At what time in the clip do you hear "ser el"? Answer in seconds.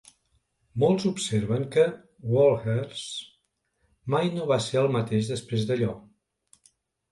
4.71-4.93